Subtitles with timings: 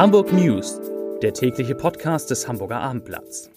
[0.00, 0.80] Hamburg News,
[1.20, 3.50] der tägliche Podcast des Hamburger Abendblatts.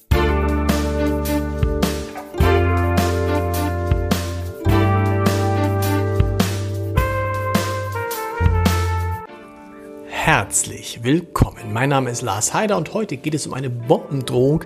[10.10, 11.71] Herzlich willkommen.
[11.71, 14.66] Mein Name ist Lars Heider und heute geht es um eine Bombendrohung,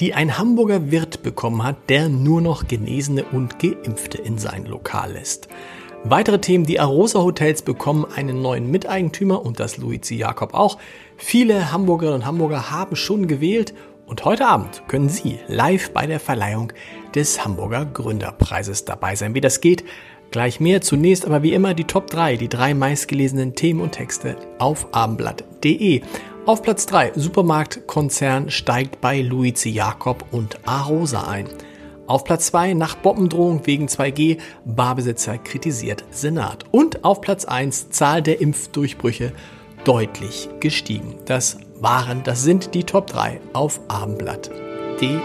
[0.00, 5.12] die ein Hamburger Wirt bekommen hat, der nur noch Genesene und Geimpfte in sein Lokal
[5.12, 5.46] lässt.
[6.04, 10.78] Weitere Themen, die Arosa Hotels bekommen einen neuen Miteigentümer und das Luizi Jakob auch.
[11.16, 13.72] Viele Hamburgerinnen und Hamburger haben schon gewählt
[14.06, 16.72] und heute Abend können Sie live bei der Verleihung
[17.14, 19.36] des Hamburger Gründerpreises dabei sein.
[19.36, 19.84] Wie das geht,
[20.32, 20.80] gleich mehr.
[20.80, 26.02] Zunächst aber wie immer die Top 3, die drei meistgelesenen Themen und Texte auf abendblatt.de.
[26.46, 31.46] Auf Platz 3, Supermarktkonzern steigt bei Luizi Jakob und Arosa ein.
[32.12, 36.66] Auf Platz 2 nach Bombendrohung wegen 2G, Barbesitzer kritisiert Senat.
[36.70, 39.32] Und auf Platz 1 Zahl der Impfdurchbrüche
[39.84, 41.14] deutlich gestiegen.
[41.24, 45.20] Das waren, das sind die Top 3 auf abendblatt.de.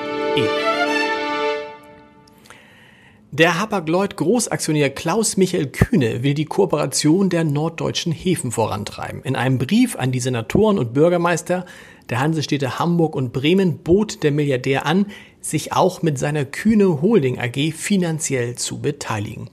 [3.31, 9.21] Der Hapag-Lloyd Großaktionär Klaus Michael Kühne will die Kooperation der norddeutschen Häfen vorantreiben.
[9.23, 11.65] In einem Brief an die Senatoren und Bürgermeister
[12.09, 15.07] der Hansestädte Hamburg und Bremen bot der Milliardär an,
[15.49, 19.49] sich auch mit seiner Kühne Holding AG finanziell zu beteiligen.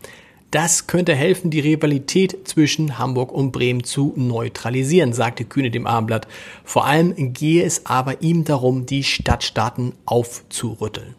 [0.50, 6.28] Das könnte helfen, die Rivalität zwischen Hamburg und Bremen zu neutralisieren, sagte Kühne dem Abendblatt.
[6.62, 11.16] Vor allem gehe es aber ihm darum, die Stadtstaaten aufzurütteln.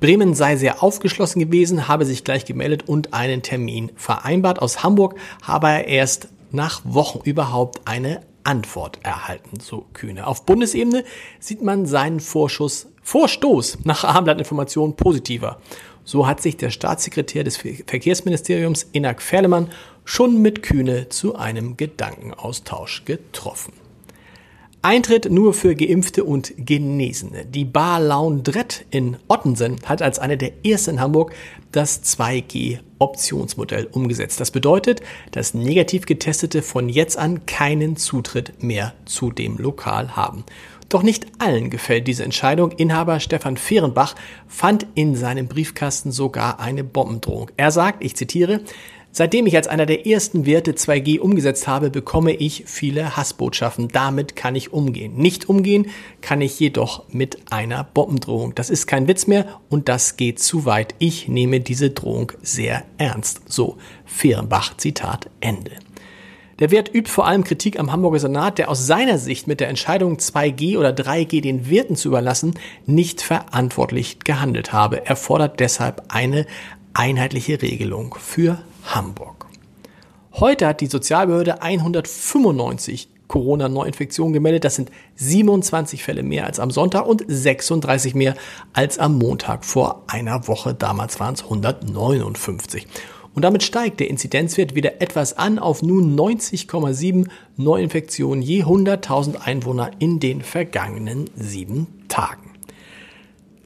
[0.00, 4.60] Bremen sei sehr aufgeschlossen gewesen, habe sich gleich gemeldet und einen Termin vereinbart.
[4.62, 10.26] Aus Hamburg habe er erst nach Wochen überhaupt eine Antwort erhalten, so Kühne.
[10.26, 11.04] Auf Bundesebene
[11.40, 15.60] sieht man seinen Vorschuss, Vorstoß nach Abendblattinformationen positiver.
[16.04, 19.70] So hat sich der Staatssekretär des Verkehrsministeriums Inak Ferlemann
[20.04, 23.81] schon mit Kühne zu einem Gedankenaustausch getroffen.
[24.84, 27.44] Eintritt nur für Geimpfte und Genesene.
[27.44, 31.32] Die Bar Laundrette in Ottensen hat als eine der ersten in Hamburg
[31.70, 34.40] das 2G-Optionsmodell umgesetzt.
[34.40, 40.42] Das bedeutet, dass negativ Getestete von jetzt an keinen Zutritt mehr zu dem Lokal haben.
[40.88, 42.72] Doch nicht allen gefällt diese Entscheidung.
[42.72, 44.16] Inhaber Stefan Fehrenbach
[44.48, 47.52] fand in seinem Briefkasten sogar eine Bombendrohung.
[47.56, 48.62] Er sagt, ich zitiere,
[49.14, 53.88] Seitdem ich als einer der ersten Werte 2G umgesetzt habe, bekomme ich viele Hassbotschaften.
[53.88, 55.16] Damit kann ich umgehen.
[55.16, 55.88] Nicht umgehen
[56.22, 58.54] kann ich jedoch mit einer Bombendrohung.
[58.54, 60.94] Das ist kein Witz mehr und das geht zu weit.
[60.98, 63.42] Ich nehme diese Drohung sehr ernst.
[63.52, 65.72] So, Fehrenbach, Zitat Ende.
[66.58, 69.68] Der Wert übt vor allem Kritik am Hamburger Senat, der aus seiner Sicht mit der
[69.68, 72.54] Entscheidung 2G oder 3G den Werten zu überlassen
[72.86, 75.04] nicht verantwortlich gehandelt habe.
[75.04, 76.46] Er fordert deshalb eine
[76.94, 79.46] einheitliche Regelung für Hamburg.
[80.32, 84.64] Heute hat die Sozialbehörde 195 Corona-Neuinfektionen gemeldet.
[84.64, 88.34] Das sind 27 Fälle mehr als am Sonntag und 36 mehr
[88.72, 90.74] als am Montag vor einer Woche.
[90.74, 92.86] Damals waren es 159.
[93.34, 99.90] Und damit steigt der Inzidenzwert wieder etwas an auf nun 90,7 Neuinfektionen je 100.000 Einwohner
[99.98, 102.51] in den vergangenen sieben Tagen.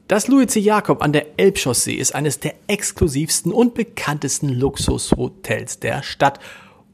[0.09, 0.61] Das Louis C.
[0.61, 6.39] Jakob an der Elbchaussee ist eines der exklusivsten und bekanntesten Luxushotels der Stadt.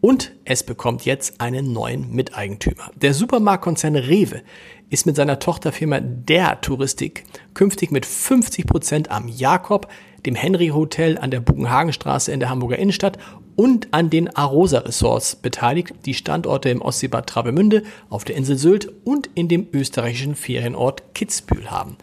[0.00, 2.90] Und es bekommt jetzt einen neuen Miteigentümer.
[2.94, 4.40] Der Supermarktkonzern Rewe
[4.88, 9.88] ist mit seiner Tochterfirma Der Touristik künftig mit 50 Prozent am Jakob,
[10.24, 13.18] dem Henry Hotel an der Bugenhagenstraße in der Hamburger Innenstadt
[13.56, 18.90] und an den Arosa Resorts beteiligt, die Standorte im Ostseebad Travemünde, auf der Insel Sylt
[19.04, 21.98] und in dem österreichischen Ferienort Kitzbühel haben.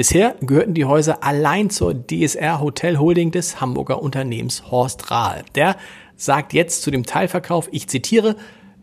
[0.00, 5.44] Bisher gehörten die Häuser allein zur DSR Hotel Holding des Hamburger Unternehmens Horst Rahl.
[5.54, 5.76] Der
[6.16, 8.36] sagt jetzt zu dem Teilverkauf, ich zitiere,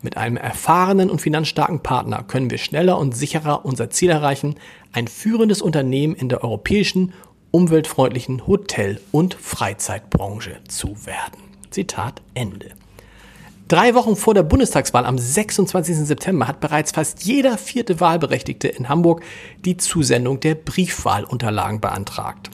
[0.04, 4.58] mit einem erfahrenen und finanzstarken Partner können wir schneller und sicherer unser Ziel erreichen,
[4.92, 7.14] ein führendes Unternehmen in der europäischen,
[7.50, 11.42] umweltfreundlichen Hotel- und Freizeitbranche zu werden.
[11.72, 12.76] Zitat Ende.
[13.68, 15.98] Drei Wochen vor der Bundestagswahl am 26.
[15.98, 19.24] September hat bereits fast jeder vierte Wahlberechtigte in Hamburg
[19.66, 22.50] die Zusendung der Briefwahlunterlagen beantragt.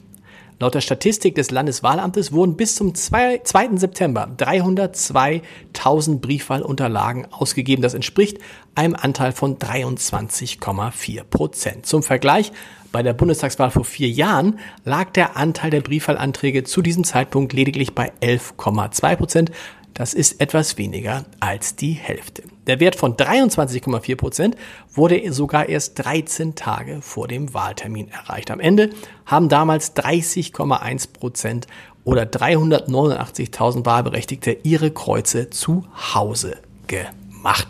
[0.58, 3.42] Laut der Statistik des Landeswahlamtes wurden bis zum 2.
[3.74, 7.82] September 302.000 Briefwahlunterlagen ausgegeben.
[7.82, 8.38] Das entspricht
[8.74, 11.86] einem Anteil von 23,4 Prozent.
[11.86, 12.50] Zum Vergleich,
[12.90, 17.94] bei der Bundestagswahl vor vier Jahren lag der Anteil der Briefwahlanträge zu diesem Zeitpunkt lediglich
[17.94, 19.52] bei 11,2 Prozent.
[19.94, 22.42] Das ist etwas weniger als die Hälfte.
[22.66, 24.56] Der Wert von 23,4 Prozent
[24.92, 28.50] wurde sogar erst 13 Tage vor dem Wahltermin erreicht.
[28.50, 28.90] Am Ende
[29.24, 31.68] haben damals 30,1 Prozent
[32.02, 36.56] oder 389.000 Wahlberechtigte ihre Kreuze zu Hause
[36.88, 37.68] gemacht.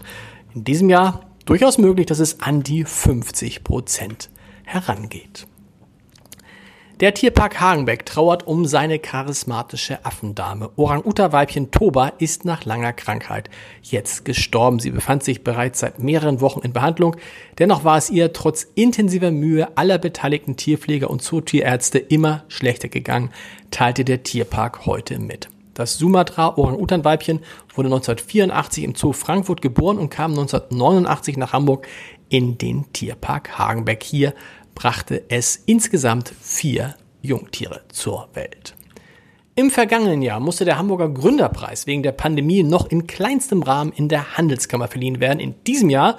[0.55, 4.31] In diesem Jahr durchaus möglich, dass es an die 50 Prozent
[4.65, 5.47] herangeht.
[7.01, 10.71] Der Tierpark Hagenbeck trauert um seine charismatische Affendame.
[10.77, 13.51] Orang-Uta-Weibchen Toba ist nach langer Krankheit
[13.83, 14.79] jetzt gestorben.
[14.79, 17.17] Sie befand sich bereits seit mehreren Wochen in Behandlung.
[17.59, 23.31] Dennoch war es ihr trotz intensiver Mühe aller beteiligten Tierpfleger und Zootierärzte immer schlechter gegangen,
[23.73, 25.49] teilte der Tierpark heute mit.
[25.75, 27.41] Das Sumatra Orang-Utan-Weibchen
[27.75, 31.89] wurde 1984 im Zoo Frankfurt geboren und kam 1989 nach Hamburg
[32.29, 34.05] in den Tierpark Hagenbeck.
[34.05, 34.35] Hier
[34.75, 38.75] brachte es insgesamt vier Jungtiere zur Welt.
[39.57, 44.09] Im vergangenen Jahr musste der Hamburger Gründerpreis wegen der Pandemie noch in kleinstem Rahmen in
[44.09, 45.39] der Handelskammer verliehen werden.
[45.39, 46.19] In diesem Jahr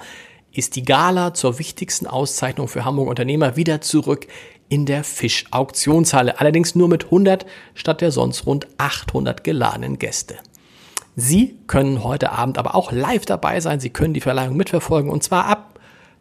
[0.52, 4.26] ist die Gala zur wichtigsten Auszeichnung für Hamburger Unternehmer wieder zurück
[4.68, 7.44] in der Fisch-Auktionshalle, allerdings nur mit 100
[7.74, 10.36] statt der sonst rund 800 geladenen Gäste.
[11.14, 13.80] Sie können heute Abend aber auch live dabei sein.
[13.80, 15.75] Sie können die Verleihung mitverfolgen und zwar ab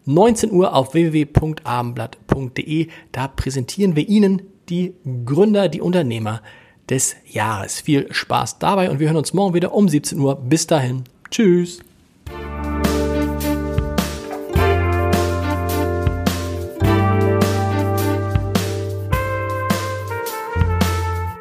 [0.05, 2.87] 19 Uhr auf www.abendblatt.de.
[3.11, 4.93] Da präsentieren wir Ihnen die
[5.25, 6.41] Gründer, die Unternehmer
[6.89, 7.81] des Jahres.
[7.81, 10.35] Viel Spaß dabei und wir hören uns morgen wieder um 17 Uhr.
[10.35, 11.03] Bis dahin.
[11.31, 11.79] Tschüss.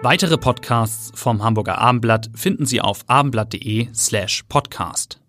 [0.03, 5.24] Weitere Podcasts vom Hamburger Abendblatt finden Sie auf abendblatt.de slash podcast.